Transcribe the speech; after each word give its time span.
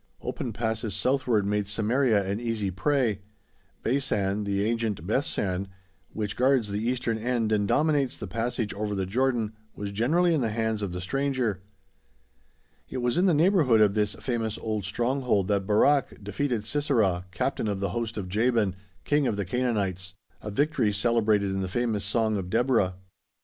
Open 0.23 0.51
passes 0.51 0.95
southward 0.95 1.45
made 1.45 1.67
Samaria 1.67 2.25
an 2.25 2.39
easy 2.39 2.71
prey. 2.71 3.19
Beisan 3.83 4.45
(the 4.45 4.65
ancient 4.65 5.05
Bethshan), 5.05 5.67
which 6.09 6.35
guards 6.35 6.71
the 6.71 6.79
eastern 6.79 7.19
end 7.19 7.51
and 7.51 7.67
dominates 7.67 8.17
the 8.17 8.25
passage 8.25 8.73
over 8.73 8.95
the 8.95 9.05
Jordan, 9.05 9.53
was 9.75 9.91
generally 9.91 10.33
in 10.33 10.41
the 10.41 10.49
hands 10.49 10.81
of 10.81 10.91
the 10.91 11.01
stranger. 11.01 11.61
It 12.89 12.97
was 12.97 13.15
in 13.15 13.27
the 13.27 13.35
neighbourhood 13.35 13.79
of 13.79 13.93
this 13.93 14.15
famous 14.15 14.57
old 14.57 14.85
stronghold 14.85 15.47
that 15.49 15.67
Barak 15.67 16.23
defeated 16.23 16.63
Sisera, 16.65 17.25
captain 17.29 17.67
of 17.67 17.79
the 17.79 17.89
host 17.89 18.17
of 18.17 18.27
Jaban, 18.27 18.73
king 19.03 19.27
of 19.27 19.35
the 19.35 19.45
Canaanites 19.45 20.15
a 20.41 20.49
victory 20.49 20.91
celebrated 20.91 21.51
in 21.51 21.61
the 21.61 21.67
famous 21.67 22.03
song 22.03 22.37
of 22.37 22.49
Deborah. 22.49 22.95